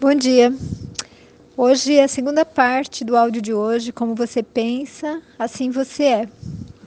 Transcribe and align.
Bom 0.00 0.14
dia. 0.14 0.50
Hoje 1.54 1.96
é 1.96 2.04
a 2.04 2.08
segunda 2.08 2.42
parte 2.42 3.04
do 3.04 3.14
áudio 3.14 3.42
de 3.42 3.52
hoje, 3.52 3.92
como 3.92 4.14
você 4.14 4.42
pensa, 4.42 5.20
assim 5.38 5.68
você 5.68 6.04
é. 6.04 6.28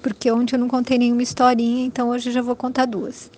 Porque 0.01 0.31
ontem 0.31 0.55
eu 0.55 0.59
não 0.59 0.67
contei 0.67 0.97
nenhuma 0.97 1.21
historinha, 1.21 1.85
então 1.85 2.09
hoje 2.09 2.29
eu 2.29 2.33
já 2.33 2.41
vou 2.41 2.55
contar 2.55 2.85
duas. 2.85 3.29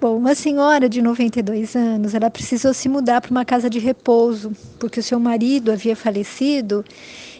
Bom, 0.00 0.16
uma 0.16 0.34
senhora 0.34 0.88
de 0.88 1.02
92 1.02 1.76
anos, 1.76 2.14
ela 2.14 2.30
precisou 2.30 2.72
se 2.72 2.88
mudar 2.88 3.20
para 3.20 3.30
uma 3.30 3.44
casa 3.44 3.68
de 3.68 3.78
repouso, 3.78 4.52
porque 4.80 5.00
o 5.00 5.02
seu 5.02 5.20
marido 5.20 5.70
havia 5.70 5.94
falecido 5.94 6.82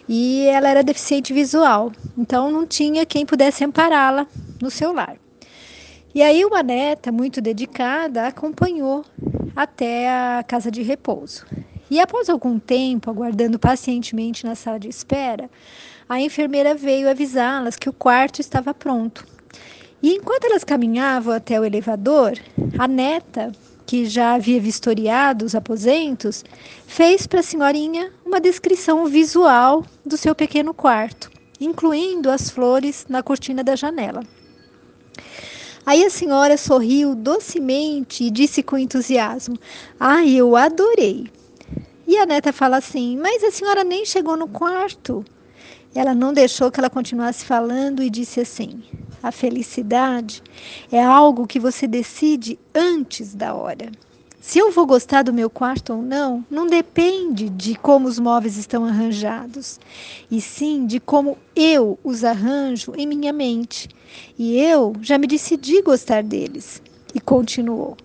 e 0.07 0.45
ela 0.45 0.69
era 0.69 0.83
deficiente 0.83 1.33
visual, 1.33 1.91
então 2.15 2.51
não 2.51 2.67
tinha 2.67 3.07
quem 3.07 3.25
pudesse 3.25 3.63
ampará-la 3.63 4.27
no 4.61 4.69
seu 4.69 4.93
lar. 4.93 5.17
E 6.13 6.21
aí 6.21 6.45
uma 6.45 6.61
neta 6.61 7.11
muito 7.11 7.41
dedicada 7.41 8.27
acompanhou 8.27 9.03
até 9.55 10.09
a 10.09 10.43
casa 10.47 10.69
de 10.71 10.81
repouso. 10.81 11.45
E 11.89 11.99
após 11.99 12.29
algum 12.29 12.59
tempo, 12.59 13.09
aguardando 13.09 13.57
pacientemente 13.57 14.45
na 14.45 14.55
sala 14.55 14.79
de 14.79 14.87
espera, 14.87 15.49
a 16.07 16.21
enfermeira 16.21 16.75
veio 16.75 17.09
avisá-las 17.09 17.75
que 17.75 17.89
o 17.89 17.93
quarto 17.93 18.39
estava 18.39 18.73
pronto. 18.73 19.25
E 20.01 20.13
enquanto 20.13 20.45
elas 20.45 20.63
caminhavam 20.63 21.33
até 21.33 21.59
o 21.59 21.65
elevador, 21.65 22.33
a 22.77 22.87
neta, 22.87 23.51
que 23.85 24.05
já 24.05 24.35
havia 24.35 24.61
vistoriado 24.61 25.43
os 25.43 25.55
aposentos, 25.55 26.45
fez 26.85 27.25
para 27.25 27.39
a 27.39 27.43
senhorinha 27.43 28.11
uma 28.23 28.39
descrição 28.39 29.07
visual 29.07 29.83
do 30.05 30.15
seu 30.15 30.35
pequeno 30.35 30.75
quarto, 30.75 31.31
incluindo 31.59 32.29
as 32.29 32.49
flores 32.51 33.07
na 33.09 33.23
cortina 33.23 33.63
da 33.63 33.75
janela. 33.75 34.23
Aí 35.85 36.03
a 36.03 36.09
senhora 36.09 36.57
sorriu 36.57 37.15
docemente 37.15 38.23
e 38.23 38.31
disse 38.31 38.61
com 38.61 38.77
entusiasmo: 38.77 39.57
Ah, 39.99 40.25
eu 40.25 40.55
adorei. 40.55 41.27
E 42.07 42.17
a 42.17 42.25
neta 42.25 42.51
fala 42.51 42.77
assim: 42.77 43.17
Mas 43.17 43.43
a 43.43 43.51
senhora 43.51 43.83
nem 43.83 44.05
chegou 44.05 44.35
no 44.35 44.47
quarto. 44.47 45.23
Ela 45.93 46.13
não 46.13 46.33
deixou 46.33 46.71
que 46.71 46.79
ela 46.79 46.89
continuasse 46.89 47.45
falando 47.45 48.03
e 48.03 48.09
disse 48.09 48.39
assim: 48.39 48.83
A 49.23 49.31
felicidade 49.31 50.43
é 50.91 51.03
algo 51.03 51.47
que 51.47 51.59
você 51.59 51.87
decide 51.87 52.59
antes 52.73 53.33
da 53.33 53.53
hora. 53.53 53.91
Se 54.41 54.57
eu 54.57 54.71
vou 54.71 54.85
gostar 54.85 55.23
do 55.23 55.33
meu 55.33 55.49
quarto 55.49 55.93
ou 55.93 56.01
não, 56.01 56.45
não 56.49 56.65
depende 56.65 57.49
de 57.49 57.75
como 57.75 58.07
os 58.07 58.17
móveis 58.17 58.55
estão 58.55 58.85
arranjados, 58.85 59.77
e 60.31 60.39
sim 60.39 60.85
de 60.85 60.97
como 60.97 61.37
eu 61.53 61.99
os 62.03 62.23
arranjo 62.23 62.93
em 62.95 63.05
minha 63.05 63.33
mente. 63.33 63.89
E 64.37 64.57
eu 64.57 64.95
já 65.01 65.17
me 65.17 65.27
decidi 65.27 65.81
gostar 65.81 66.23
deles. 66.23 66.81
E 67.13 67.19
continuou: 67.19 67.97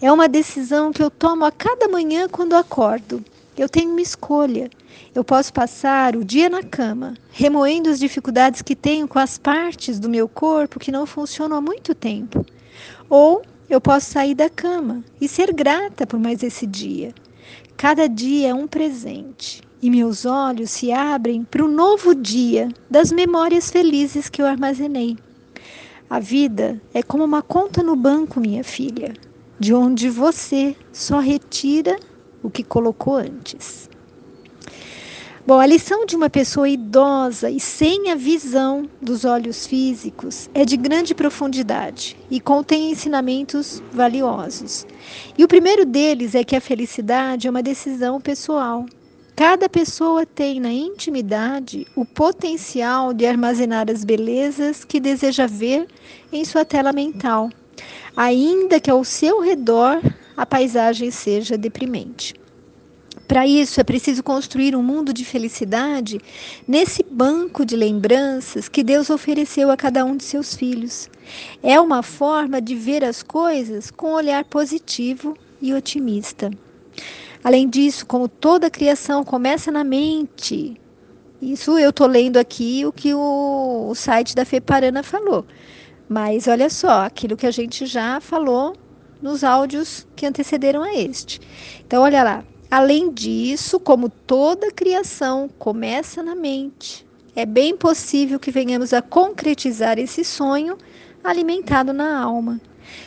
É 0.00 0.12
uma 0.12 0.28
decisão 0.28 0.92
que 0.92 1.02
eu 1.02 1.10
tomo 1.10 1.46
a 1.46 1.50
cada 1.50 1.88
manhã 1.88 2.28
quando 2.28 2.54
acordo. 2.54 3.24
Eu 3.56 3.68
tenho 3.68 3.90
uma 3.90 4.02
escolha. 4.02 4.70
Eu 5.14 5.24
posso 5.24 5.52
passar 5.52 6.14
o 6.16 6.24
dia 6.24 6.50
na 6.50 6.62
cama, 6.62 7.14
remoendo 7.30 7.88
as 7.88 7.98
dificuldades 7.98 8.60
que 8.60 8.76
tenho 8.76 9.08
com 9.08 9.18
as 9.18 9.38
partes 9.38 9.98
do 9.98 10.08
meu 10.08 10.28
corpo 10.28 10.78
que 10.78 10.92
não 10.92 11.06
funcionam 11.06 11.56
há 11.56 11.60
muito 11.60 11.94
tempo. 11.94 12.44
Ou 13.08 13.42
eu 13.68 13.80
posso 13.80 14.10
sair 14.10 14.34
da 14.34 14.48
cama 14.48 15.04
e 15.20 15.28
ser 15.28 15.52
grata 15.52 16.06
por 16.06 16.18
mais 16.18 16.42
esse 16.42 16.66
dia. 16.66 17.14
Cada 17.76 18.08
dia 18.08 18.48
é 18.48 18.54
um 18.54 18.66
presente 18.66 19.62
e 19.80 19.90
meus 19.90 20.24
olhos 20.24 20.70
se 20.70 20.90
abrem 20.90 21.44
para 21.44 21.64
o 21.64 21.68
novo 21.68 22.14
dia 22.14 22.68
das 22.90 23.12
memórias 23.12 23.70
felizes 23.70 24.28
que 24.28 24.42
eu 24.42 24.46
armazenei. 24.46 25.16
A 26.10 26.18
vida 26.18 26.80
é 26.94 27.02
como 27.02 27.24
uma 27.24 27.42
conta 27.42 27.82
no 27.82 27.94
banco, 27.94 28.40
minha 28.40 28.64
filha, 28.64 29.14
de 29.60 29.74
onde 29.74 30.08
você 30.08 30.74
só 30.92 31.18
retira 31.18 31.98
o 32.42 32.50
que 32.50 32.64
colocou 32.64 33.16
antes. 33.16 33.87
Bom, 35.48 35.60
a 35.60 35.64
lição 35.64 36.04
de 36.04 36.14
uma 36.14 36.28
pessoa 36.28 36.68
idosa 36.68 37.48
e 37.48 37.58
sem 37.58 38.10
a 38.10 38.14
visão 38.14 38.86
dos 39.00 39.24
olhos 39.24 39.66
físicos 39.66 40.50
é 40.52 40.62
de 40.62 40.76
grande 40.76 41.14
profundidade 41.14 42.18
e 42.30 42.38
contém 42.38 42.90
ensinamentos 42.90 43.82
valiosos. 43.90 44.86
E 45.38 45.42
o 45.42 45.48
primeiro 45.48 45.86
deles 45.86 46.34
é 46.34 46.44
que 46.44 46.54
a 46.54 46.60
felicidade 46.60 47.46
é 47.46 47.50
uma 47.50 47.62
decisão 47.62 48.20
pessoal. 48.20 48.84
Cada 49.34 49.70
pessoa 49.70 50.26
tem 50.26 50.60
na 50.60 50.70
intimidade 50.70 51.86
o 51.96 52.04
potencial 52.04 53.14
de 53.14 53.24
armazenar 53.24 53.90
as 53.90 54.04
belezas 54.04 54.84
que 54.84 55.00
deseja 55.00 55.46
ver 55.46 55.88
em 56.30 56.44
sua 56.44 56.62
tela 56.62 56.92
mental, 56.92 57.48
ainda 58.14 58.78
que 58.78 58.90
ao 58.90 59.02
seu 59.02 59.40
redor 59.40 59.98
a 60.36 60.44
paisagem 60.44 61.10
seja 61.10 61.56
deprimente. 61.56 62.34
Para 63.26 63.46
isso, 63.46 63.78
é 63.78 63.84
preciso 63.84 64.22
construir 64.22 64.74
um 64.74 64.82
mundo 64.82 65.12
de 65.12 65.24
felicidade 65.24 66.18
nesse 66.66 67.02
banco 67.02 67.64
de 67.64 67.76
lembranças 67.76 68.68
que 68.68 68.82
Deus 68.82 69.10
ofereceu 69.10 69.70
a 69.70 69.76
cada 69.76 70.04
um 70.04 70.16
de 70.16 70.24
seus 70.24 70.54
filhos. 70.54 71.10
É 71.62 71.78
uma 71.78 72.02
forma 72.02 72.60
de 72.60 72.74
ver 72.74 73.04
as 73.04 73.22
coisas 73.22 73.90
com 73.90 74.08
um 74.08 74.14
olhar 74.14 74.44
positivo 74.44 75.36
e 75.60 75.74
otimista. 75.74 76.50
Além 77.44 77.68
disso, 77.68 78.06
como 78.06 78.28
toda 78.28 78.70
criação 78.70 79.22
começa 79.22 79.70
na 79.70 79.84
mente, 79.84 80.80
isso 81.40 81.78
eu 81.78 81.90
estou 81.90 82.06
lendo 82.06 82.36
aqui 82.36 82.84
o 82.86 82.92
que 82.92 83.14
o, 83.14 83.88
o 83.90 83.94
site 83.94 84.34
da 84.34 84.44
FEPARANA 84.44 85.02
falou. 85.02 85.44
Mas 86.08 86.48
olha 86.48 86.70
só, 86.70 87.04
aquilo 87.04 87.36
que 87.36 87.46
a 87.46 87.50
gente 87.50 87.84
já 87.84 88.20
falou 88.20 88.74
nos 89.20 89.44
áudios 89.44 90.06
que 90.16 90.24
antecederam 90.26 90.82
a 90.82 90.94
este. 90.94 91.40
Então, 91.86 92.02
olha 92.02 92.22
lá. 92.22 92.44
Além 92.70 93.10
disso, 93.10 93.80
como 93.80 94.10
toda 94.10 94.70
criação 94.70 95.48
começa 95.58 96.22
na 96.22 96.34
mente, 96.34 97.06
é 97.34 97.46
bem 97.46 97.74
possível 97.74 98.38
que 98.38 98.50
venhamos 98.50 98.92
a 98.92 99.00
concretizar 99.00 99.98
esse 99.98 100.22
sonho 100.22 100.76
alimentado 101.24 101.94
na 101.94 102.20
alma. 102.20 102.60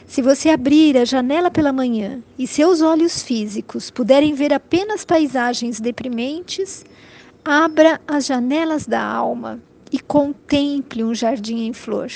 Se 0.07 0.19
você 0.19 0.49
abrir 0.49 0.97
a 0.97 1.05
janela 1.05 1.51
pela 1.51 1.71
manhã 1.71 2.23
e 2.39 2.47
seus 2.47 2.81
olhos 2.81 3.21
físicos 3.21 3.91
puderem 3.91 4.33
ver 4.33 4.51
apenas 4.51 5.05
paisagens 5.05 5.79
deprimentes, 5.79 6.83
abra 7.45 8.01
as 8.07 8.25
janelas 8.25 8.87
da 8.87 9.03
alma 9.03 9.61
e 9.91 9.99
contemple 9.99 11.03
um 11.03 11.13
jardim 11.13 11.67
em 11.67 11.73
flor. 11.73 12.09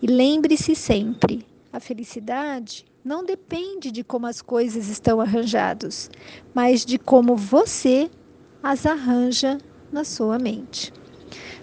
E 0.00 0.06
lembre-se 0.06 0.74
sempre: 0.74 1.44
a 1.72 1.78
felicidade 1.78 2.84
não 3.04 3.24
depende 3.24 3.90
de 3.90 4.04
como 4.04 4.26
as 4.26 4.42
coisas 4.42 4.88
estão 4.88 5.20
arranjadas, 5.20 6.10
mas 6.54 6.84
de 6.84 6.98
como 6.98 7.36
você 7.36 8.10
as 8.62 8.84
arranja 8.84 9.58
na 9.90 10.04
sua 10.04 10.38
mente. 10.38 10.92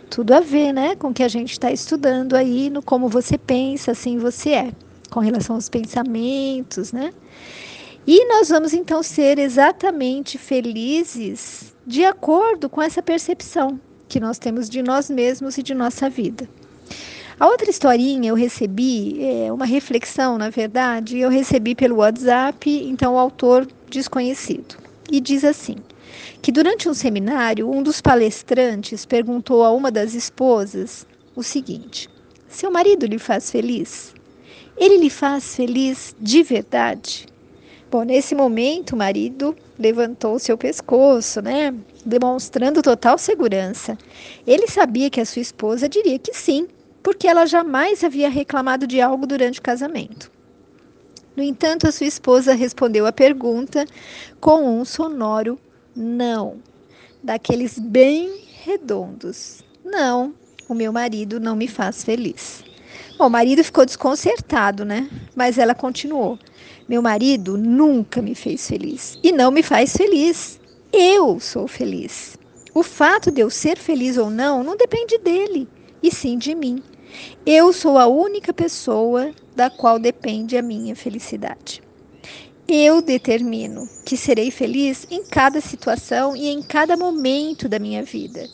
Tudo 0.09 0.33
a 0.33 0.39
ver, 0.39 0.71
né, 0.71 0.95
com 0.95 1.09
o 1.09 1.13
que 1.13 1.23
a 1.23 1.27
gente 1.27 1.51
está 1.51 1.71
estudando 1.71 2.35
aí 2.35 2.69
no 2.69 2.81
como 2.81 3.09
você 3.09 3.37
pensa, 3.37 3.91
assim 3.91 4.17
você 4.17 4.51
é, 4.51 4.71
com 5.11 5.19
relação 5.19 5.55
aos 5.55 5.69
pensamentos, 5.69 6.91
né? 6.91 7.13
E 8.05 8.25
nós 8.25 8.47
vamos 8.47 8.73
então 8.73 9.03
ser 9.03 9.37
exatamente 9.37 10.37
felizes 10.37 11.75
de 11.85 12.05
acordo 12.05 12.69
com 12.69 12.81
essa 12.81 13.01
percepção 13.01 13.79
que 14.07 14.19
nós 14.19 14.39
temos 14.39 14.69
de 14.69 14.81
nós 14.81 15.09
mesmos 15.09 15.57
e 15.57 15.63
de 15.63 15.73
nossa 15.73 16.09
vida. 16.09 16.47
A 17.39 17.45
outra 17.47 17.69
historinha 17.69 18.29
eu 18.29 18.35
recebi, 18.35 19.23
é, 19.23 19.53
uma 19.53 19.65
reflexão, 19.65 20.39
na 20.39 20.49
verdade, 20.49 21.19
eu 21.19 21.29
recebi 21.29 21.75
pelo 21.75 21.97
WhatsApp, 21.97 22.67
então 22.67 23.13
o 23.13 23.19
autor 23.19 23.67
desconhecido. 23.89 24.75
E 25.11 25.19
diz 25.19 25.43
assim: 25.43 25.75
que 26.41 26.51
durante 26.51 26.89
um 26.89 26.93
seminário, 26.93 27.69
um 27.69 27.83
dos 27.83 28.01
palestrantes 28.01 29.05
perguntou 29.05 29.63
a 29.63 29.71
uma 29.71 29.91
das 29.91 30.13
esposas 30.13 31.05
o 31.35 31.43
seguinte: 31.43 32.09
Seu 32.47 32.71
marido 32.71 33.05
lhe 33.05 33.19
faz 33.19 33.51
feliz? 33.51 34.15
Ele 34.75 34.97
lhe 34.97 35.09
faz 35.09 35.55
feliz 35.55 36.15
de 36.19 36.41
verdade? 36.41 37.27
Bom, 37.89 38.03
nesse 38.03 38.33
momento, 38.35 38.93
o 38.93 38.97
marido 38.97 39.55
levantou 39.77 40.39
seu 40.39 40.57
pescoço, 40.57 41.41
né? 41.41 41.73
Demonstrando 42.05 42.81
total 42.81 43.17
segurança. 43.17 43.97
Ele 44.45 44.67
sabia 44.67 45.09
que 45.09 45.21
a 45.21 45.25
sua 45.25 45.41
esposa 45.41 45.87
diria 45.87 46.19
que 46.19 46.33
sim, 46.33 46.67
porque 47.07 47.25
ela 47.25 47.45
jamais 47.45 48.03
havia 48.03 48.27
reclamado 48.27 48.85
de 48.85 48.99
algo 48.99 49.25
durante 49.25 49.59
o 49.59 49.61
casamento. 49.61 50.29
No 51.37 51.41
entanto, 51.41 51.87
a 51.87 51.91
sua 51.93 52.05
esposa 52.05 52.53
respondeu 52.53 53.05
a 53.05 53.13
pergunta 53.13 53.85
com 54.41 54.77
um 54.77 54.83
sonoro 54.83 55.57
não, 55.95 56.57
daqueles 57.23 57.79
bem 57.79 58.41
redondos. 58.61 59.63
Não, 59.85 60.33
o 60.67 60.73
meu 60.73 60.91
marido 60.91 61.39
não 61.39 61.55
me 61.55 61.65
faz 61.65 62.03
feliz. 62.03 62.61
Bom, 63.17 63.27
o 63.27 63.29
marido 63.29 63.63
ficou 63.63 63.85
desconcertado, 63.85 64.83
né? 64.83 65.09
Mas 65.33 65.57
ela 65.57 65.73
continuou: 65.73 66.37
Meu 66.89 67.01
marido 67.01 67.57
nunca 67.57 68.21
me 68.21 68.35
fez 68.35 68.67
feliz 68.67 69.17
e 69.23 69.31
não 69.31 69.49
me 69.49 69.63
faz 69.63 69.95
feliz. 69.95 70.59
Eu 70.91 71.39
sou 71.39 71.69
feliz. 71.69 72.37
O 72.73 72.83
fato 72.83 73.31
de 73.31 73.39
eu 73.39 73.49
ser 73.49 73.77
feliz 73.77 74.17
ou 74.17 74.29
não 74.29 74.61
não 74.61 74.75
depende 74.75 75.17
dele, 75.19 75.69
e 76.03 76.11
sim 76.11 76.37
de 76.37 76.53
mim. 76.53 76.83
Eu 77.45 77.71
sou 77.71 77.97
a 77.97 78.07
única 78.07 78.53
pessoa 78.53 79.31
da 79.55 79.69
qual 79.69 79.97
depende 79.97 80.57
a 80.57 80.61
minha 80.61 80.95
felicidade. 80.95 81.81
Eu 82.67 83.01
determino 83.01 83.89
que 84.03 84.17
serei 84.17 84.51
feliz 84.51 85.07
em 85.09 85.23
cada 85.23 85.61
situação 85.61 86.35
e 86.35 86.49
em 86.49 86.61
cada 86.61 86.97
momento 86.97 87.69
da 87.69 87.79
minha 87.79 88.03
vida. 88.03 88.49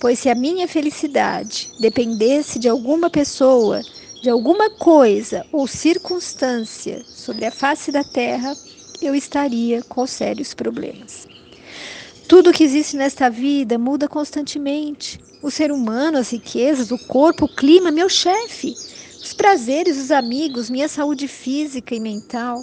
Pois 0.00 0.18
se 0.18 0.30
a 0.30 0.34
minha 0.34 0.66
felicidade 0.66 1.70
dependesse 1.78 2.58
de 2.58 2.68
alguma 2.68 3.10
pessoa, 3.10 3.84
de 4.22 4.30
alguma 4.30 4.70
coisa 4.70 5.46
ou 5.52 5.66
circunstância 5.66 7.04
sobre 7.12 7.44
a 7.44 7.50
face 7.50 7.92
da 7.92 8.02
terra, 8.02 8.56
eu 9.00 9.14
estaria 9.14 9.82
com 9.82 10.06
sérios 10.06 10.54
problemas. 10.54 11.26
Tudo 12.28 12.52
que 12.52 12.62
existe 12.62 12.94
nesta 12.94 13.30
vida 13.30 13.78
muda 13.78 14.06
constantemente. 14.06 15.18
O 15.42 15.50
ser 15.50 15.72
humano, 15.72 16.18
as 16.18 16.30
riquezas, 16.30 16.90
o 16.90 16.98
corpo, 16.98 17.46
o 17.46 17.48
clima, 17.48 17.90
meu 17.90 18.06
chefe, 18.06 18.74
os 19.22 19.32
prazeres, 19.32 19.96
os 19.96 20.10
amigos, 20.10 20.68
minha 20.68 20.88
saúde 20.88 21.26
física 21.26 21.94
e 21.94 22.00
mental. 22.00 22.62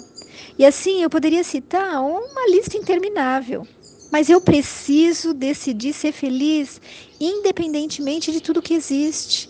E 0.56 0.64
assim 0.64 1.02
eu 1.02 1.10
poderia 1.10 1.42
citar 1.42 2.00
uma 2.00 2.48
lista 2.48 2.76
interminável. 2.76 3.66
Mas 4.12 4.30
eu 4.30 4.40
preciso 4.40 5.34
decidir 5.34 5.92
ser 5.92 6.12
feliz, 6.12 6.80
independentemente 7.18 8.30
de 8.30 8.40
tudo 8.40 8.62
que 8.62 8.74
existe. 8.74 9.48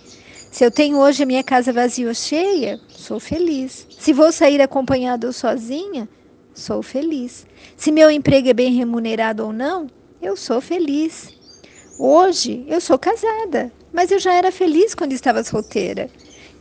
Se 0.50 0.64
eu 0.64 0.70
tenho 0.70 0.96
hoje 0.96 1.22
a 1.22 1.26
minha 1.26 1.44
casa 1.44 1.74
vazia 1.74 2.08
ou 2.08 2.14
cheia, 2.14 2.80
sou 2.88 3.20
feliz. 3.20 3.86
Se 4.00 4.14
vou 4.14 4.32
sair 4.32 4.62
acompanhada 4.62 5.26
ou 5.26 5.32
sozinha, 5.34 6.08
sou 6.54 6.82
feliz. 6.82 7.46
Se 7.76 7.92
meu 7.92 8.10
emprego 8.10 8.48
é 8.48 8.54
bem 8.54 8.72
remunerado 8.72 9.44
ou 9.44 9.52
não, 9.52 9.86
eu 10.20 10.36
sou 10.36 10.60
feliz. 10.60 11.32
Hoje 11.98 12.64
eu 12.68 12.80
sou 12.80 12.98
casada, 12.98 13.72
mas 13.92 14.10
eu 14.10 14.18
já 14.18 14.32
era 14.34 14.52
feliz 14.52 14.94
quando 14.94 15.12
estava 15.12 15.42
solteira. 15.42 16.10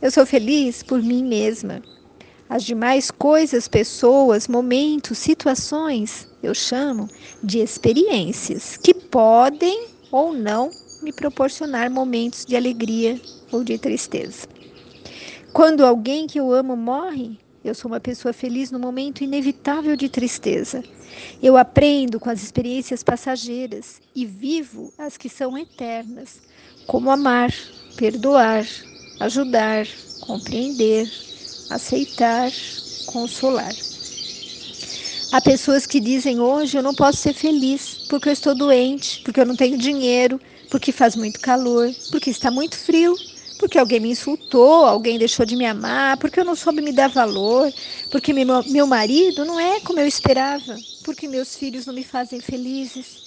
Eu 0.00 0.10
sou 0.10 0.26
feliz 0.26 0.82
por 0.82 1.02
mim 1.02 1.24
mesma. 1.24 1.82
As 2.48 2.62
demais 2.62 3.10
coisas, 3.10 3.66
pessoas, 3.66 4.46
momentos, 4.46 5.18
situações, 5.18 6.28
eu 6.42 6.54
chamo 6.54 7.08
de 7.42 7.58
experiências 7.58 8.76
que 8.76 8.94
podem 8.94 9.88
ou 10.12 10.32
não 10.32 10.70
me 11.02 11.12
proporcionar 11.12 11.90
momentos 11.90 12.44
de 12.44 12.54
alegria 12.56 13.20
ou 13.50 13.64
de 13.64 13.76
tristeza. 13.78 14.46
Quando 15.52 15.84
alguém 15.84 16.26
que 16.26 16.38
eu 16.38 16.52
amo 16.52 16.76
morre, 16.76 17.38
eu 17.68 17.74
sou 17.74 17.90
uma 17.90 18.00
pessoa 18.00 18.32
feliz 18.32 18.70
no 18.70 18.78
momento 18.78 19.22
inevitável 19.22 19.96
de 19.96 20.08
tristeza. 20.08 20.84
Eu 21.42 21.56
aprendo 21.56 22.18
com 22.20 22.30
as 22.30 22.42
experiências 22.42 23.02
passageiras 23.02 24.00
e 24.14 24.24
vivo 24.24 24.92
as 24.96 25.16
que 25.16 25.28
são 25.28 25.56
eternas, 25.56 26.40
como 26.86 27.10
amar, 27.10 27.52
perdoar, 27.96 28.66
ajudar, 29.18 29.86
compreender, 30.20 31.10
aceitar, 31.68 32.52
consolar. 33.04 33.76
Há 35.30 35.40
pessoas 35.40 35.86
que 35.86 36.00
dizem 36.00 36.40
hoje 36.40 36.78
eu 36.78 36.82
não 36.82 36.94
posso 36.94 37.18
ser 37.18 37.34
feliz 37.34 38.00
porque 38.08 38.28
eu 38.28 38.32
estou 38.32 38.54
doente, 38.54 39.20
porque 39.20 39.40
eu 39.40 39.46
não 39.46 39.56
tenho 39.56 39.76
dinheiro, 39.76 40.40
porque 40.70 40.92
faz 40.92 41.16
muito 41.16 41.40
calor, 41.40 41.94
porque 42.10 42.30
está 42.30 42.50
muito 42.50 42.78
frio, 42.78 43.18
porque 43.58 43.78
alguém 43.78 44.00
me 44.00 44.10
insultou, 44.10 44.84
alguém 44.84 45.18
deixou 45.18 45.46
de 45.46 45.56
me 45.56 45.66
amar, 45.66 46.16
porque 46.18 46.40
eu 46.40 46.44
não 46.44 46.54
soube 46.54 46.82
me 46.82 46.92
dar 46.92 47.08
valor, 47.08 47.72
porque 48.10 48.32
meu, 48.32 48.86
marido 48.86 49.44
não 49.44 49.58
é 49.58 49.80
como 49.80 50.00
eu 50.00 50.06
esperava, 50.06 50.82
porque 51.02 51.26
meus 51.28 51.56
filhos 51.56 51.86
não 51.86 51.94
me 51.94 52.04
fazem 52.04 52.40
felizes, 52.40 53.20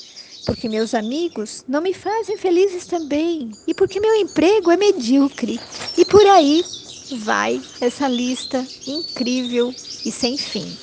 porque 0.45 0.69
meus 0.69 0.93
amigos 0.93 1.63
não 1.67 1.81
me 1.81 1.93
fazem 1.93 2.37
felizes 2.37 2.85
também, 2.85 3.57
e 3.67 3.73
porque 3.73 3.99
meu 3.99 4.13
emprego 4.15 4.71
é 4.71 4.77
medíocre. 4.77 5.59
E 5.97 6.05
por 6.05 6.25
aí 6.25 6.65
vai 7.09 7.63
essa 7.79 8.07
lista 8.07 8.69
incrível 8.85 9.75
e 10.03 10.11
sem 10.11 10.37
fim. 10.37 10.77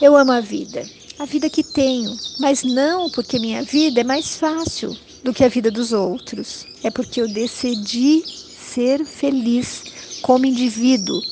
Eu 0.00 0.16
amo 0.16 0.32
a 0.32 0.40
vida, 0.40 0.90
a 1.18 1.24
vida 1.26 1.50
que 1.50 1.62
tenho, 1.62 2.18
mas 2.38 2.64
não 2.64 3.10
porque 3.10 3.38
minha 3.38 3.62
vida 3.62 4.00
é 4.00 4.04
mais 4.04 4.36
fácil 4.36 4.98
do 5.22 5.32
que 5.32 5.44
a 5.44 5.48
vida 5.48 5.70
dos 5.70 5.92
outros. 5.92 6.66
É 6.82 6.90
porque 6.90 7.20
eu 7.20 7.28
decidi 7.28 8.24
ser 8.48 9.04
feliz 9.04 9.84
como 10.22 10.46
indivíduo 10.46 11.22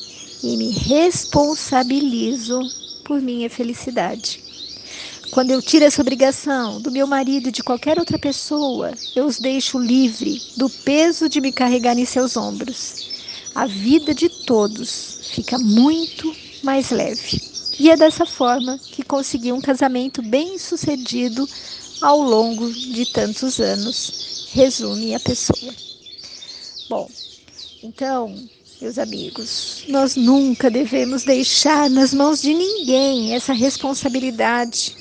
e 0.43 0.57
me 0.57 0.71
responsabilizo 0.71 2.71
por 3.03 3.21
minha 3.21 3.49
felicidade. 3.49 4.43
Quando 5.31 5.51
eu 5.51 5.61
tiro 5.61 5.85
essa 5.85 6.01
obrigação 6.01 6.81
do 6.81 6.91
meu 6.91 7.05
marido 7.05 7.49
e 7.49 7.51
de 7.51 7.63
qualquer 7.63 7.99
outra 7.99 8.17
pessoa, 8.17 8.97
eu 9.15 9.25
os 9.25 9.39
deixo 9.39 9.77
livre 9.77 10.41
do 10.55 10.69
peso 10.69 11.29
de 11.29 11.39
me 11.39 11.51
carregar 11.51 11.97
em 11.97 12.05
seus 12.05 12.35
ombros 12.35 12.97
a 13.53 13.65
vida 13.65 14.13
de 14.13 14.29
todos 14.29 15.17
fica 15.21 15.57
muito 15.57 16.37
mais 16.61 16.91
leve. 16.91 17.41
E 17.77 17.89
é 17.89 17.97
dessa 17.97 18.25
forma 18.25 18.79
que 18.89 19.03
consegui 19.03 19.51
um 19.51 19.61
casamento 19.61 20.21
bem 20.21 20.57
sucedido 20.57 21.49
ao 22.01 22.21
longo 22.21 22.71
de 22.71 23.05
tantos 23.05 23.59
anos, 23.59 24.47
resume 24.53 25.15
a 25.15 25.19
pessoa. 25.19 25.73
Bom, 26.89 27.09
então, 27.83 28.35
meus 28.81 28.97
amigos, 28.97 29.83
nós 29.87 30.15
nunca 30.15 30.69
devemos 30.69 31.23
deixar 31.23 31.89
nas 31.89 32.13
mãos 32.13 32.41
de 32.41 32.53
ninguém 32.53 33.35
essa 33.35 33.53
responsabilidade 33.53 34.95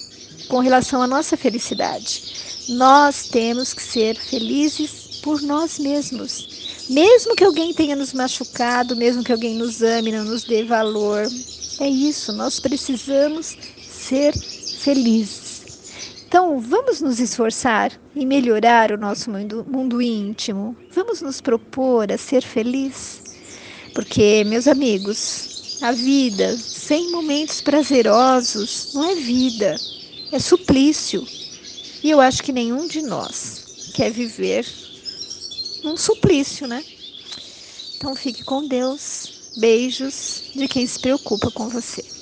com 0.49 0.59
relação 0.59 1.03
à 1.03 1.06
nossa 1.06 1.37
felicidade. 1.37 2.23
Nós 2.69 3.25
temos 3.25 3.73
que 3.73 3.83
ser 3.83 4.17
felizes 4.17 5.19
por 5.23 5.41
nós 5.43 5.79
mesmos 5.79 6.59
mesmo 6.89 7.37
que 7.37 7.45
alguém 7.45 7.75
tenha 7.75 7.95
nos 7.95 8.15
machucado, 8.15 8.97
mesmo 8.97 9.23
que 9.23 9.31
alguém 9.31 9.55
nos 9.55 9.83
ame, 9.83 10.11
não 10.11 10.25
nos 10.25 10.43
dê 10.45 10.65
valor, 10.65 11.29
é 11.79 11.87
isso, 11.87 12.33
nós 12.33 12.59
precisamos 12.59 13.56
ser 13.87 14.33
felizes. 14.79 15.48
Então, 16.29 16.61
vamos 16.61 17.01
nos 17.01 17.21
esforçar 17.21 17.91
em 18.15 18.27
melhorar 18.27 18.93
o 18.93 18.99
nosso 18.99 19.31
mundo, 19.31 19.65
mundo 19.67 20.03
íntimo. 20.03 20.77
Vamos 20.91 21.23
nos 21.23 21.41
propor 21.41 22.13
a 22.13 22.19
ser 22.19 22.43
feliz. 22.43 23.23
Porque, 23.95 24.45
meus 24.45 24.69
amigos, 24.69 25.49
a 25.81 25.91
vida 25.91 26.55
sem 26.71 27.11
momentos 27.11 27.63
prazerosos 27.63 28.91
não 28.93 29.05
é 29.05 29.15
vida, 29.15 29.81
é 30.31 30.39
suplício. 30.39 31.27
E 32.05 32.11
eu 32.11 32.21
acho 32.21 32.43
que 32.43 32.53
nenhum 32.53 32.87
de 32.87 33.01
nós 33.01 33.65
quer 33.95 34.11
viver 34.11 34.67
um 35.83 35.97
suplício, 35.97 36.67
né? 36.67 36.85
Então 37.97 38.15
fique 38.15 38.45
com 38.45 38.69
Deus. 38.69 39.33
Beijos 39.57 40.45
de 40.55 40.69
quem 40.69 40.87
se 40.87 41.01
preocupa 41.01 41.51
com 41.51 41.71
você. 41.71 42.18